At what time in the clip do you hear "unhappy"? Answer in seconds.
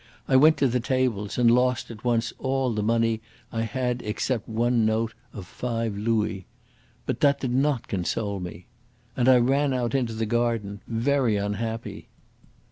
11.37-12.07